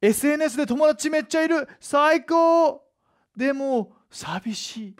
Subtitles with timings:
[0.00, 1.68] SNS で友達めっちゃいる。
[1.80, 2.82] 最高。
[3.36, 4.96] でも寂しい。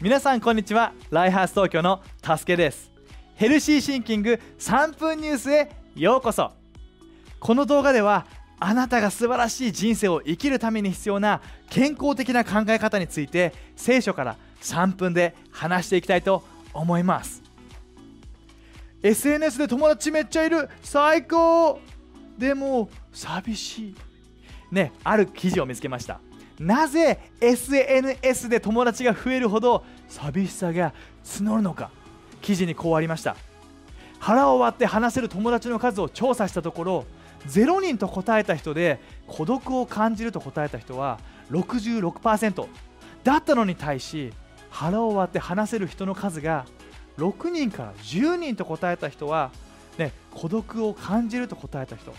[0.00, 0.92] 皆さんこんにちは。
[1.10, 2.90] ライハース東京のたすけです。
[3.36, 6.50] ヘルシーシンキング3分ニュースへようこそ。
[7.38, 8.26] この動画では
[8.58, 17.42] あなたが素晴らしい人生を生きるために必要な健康的な考え方について聖書から3分で話していきたいと思います。
[19.02, 21.78] SNS で友達めっちゃいる最高。
[22.38, 23.94] でも寂しい。
[24.70, 26.20] ねある記事を見つけました。
[26.58, 30.94] なぜ SNS で友達が増えるほど寂しさが
[31.24, 31.90] 募るのか。
[32.40, 33.36] 記事にこうありました。
[34.18, 37.04] 腹を割って話せる友達の数を調査したところ
[37.46, 41.18] 0人と答えた人で孤独を感じると答えた人は
[41.50, 42.66] 66%
[43.24, 44.32] だったのに対し
[44.70, 46.66] 腹を割って話せる人の数が
[47.18, 49.50] 6人から10人と答えた人は、
[49.96, 52.12] ね、孤独を感じると答えた人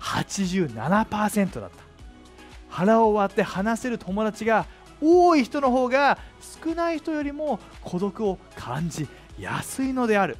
[0.00, 1.90] 87%だった。
[2.70, 4.64] 腹を割って話せる友達が
[5.02, 6.18] 多い人の方が
[6.64, 10.36] 少ない人よりも孤独を感じやすいのである。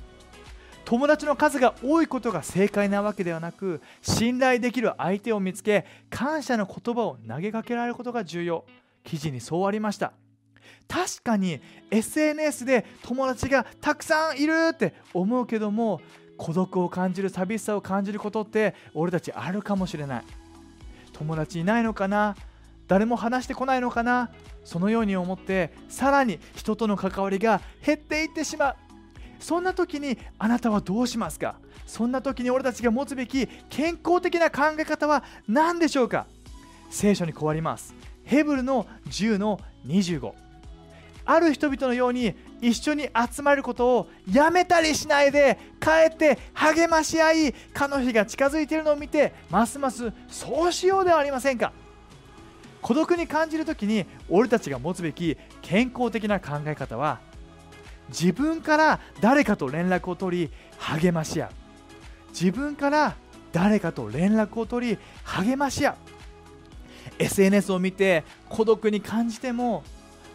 [0.91, 8.65] 友達の数が多いことが正解なわけではなく信頼できる相手を見つけ感謝の言葉を投げかけられることが重要。
[9.05, 10.13] 記事にそうありました。
[10.89, 11.61] 確かに
[11.93, 16.01] SNS で友達がたくさんいるって思うけども
[16.37, 20.25] 孤独を感じる寂しさを感じることって俺たちあるかもしれない。
[21.13, 22.35] 友達いないのかな？
[22.89, 24.33] 誰も話してこないのかな？
[24.65, 28.77] そのように思ってさらに人との関わりが減っていってしまう。
[29.41, 31.57] そんな時にあなたはどうしますか？
[31.87, 36.27] そんな時に俺たちが持つべき健康的な考え方は何でしょうか？
[36.91, 37.95] 聖書にこうあります。
[38.25, 40.33] ヘブルの10の25
[41.25, 51.73] ある人々のように一緒に集まることをやめたりしないでかえって励まし合いかの日が近づいているのを見てますますそうしようではありませんか？
[52.83, 57.21] 孤独に感じる時に俺たちが持つべき健康的な考え方は
[58.11, 61.51] 自分から誰かと連絡を取り励まし合う。
[62.31, 63.17] 自分から
[63.53, 65.95] 誰かと連絡を取り励まし合う。
[67.19, 69.83] SNS を見て孤独に感じても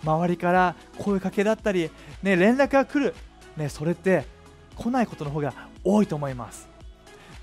[0.03, 1.89] 周りから声かけだったり、
[2.21, 3.15] ね、連絡が来る、
[3.57, 4.25] ね、それって
[4.75, 5.53] 来ないことの方が
[5.83, 6.67] 多いと思います。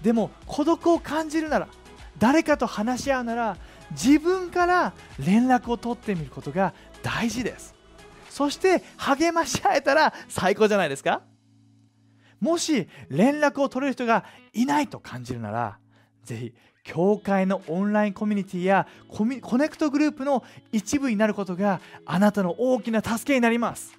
[0.02, 1.68] でも孤独を感じるなら
[2.18, 3.56] 誰かと話し合うなら
[3.92, 4.92] 自分から
[5.24, 7.74] 連絡を取ってみることが大事です。
[8.32, 11.20] そして励まし合えたら最高じゃないですか？
[12.40, 15.78] もし連絡を取れる人がいないと感じるなら
[16.24, 23.92] ぜひ教会のオンラインコミュニティやコミコネクトグループの一部になることがあなたの大きな助けになります。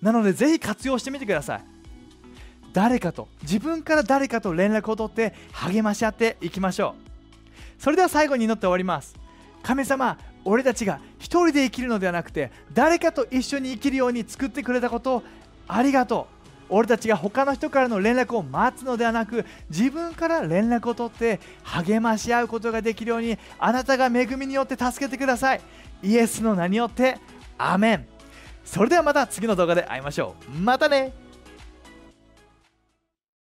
[0.00, 1.64] なのでぜひ活用してみてください。
[2.72, 6.94] 誰かと自分から誰かと連絡を取って励まし合っていきましょ
[7.78, 7.82] う。
[7.82, 9.16] それでは最後に祈って終わります。
[9.62, 10.16] 神様
[10.46, 15.22] 俺たちが一人で生きるのではなくて誰かと一緒に生きるように作ってくれたこと
[15.68, 16.36] ありがとう。
[16.68, 25.60] 俺たちが他の人からの連絡を待つのではなく自分から連絡を取って励まし合うことができるようにあなたが恵みによって助けてください。
[26.02, 27.18] イエスの名によって
[27.58, 28.06] アメン。
[28.64, 30.58] それではまた次の動画で会いましょう。
[30.58, 31.12] またね。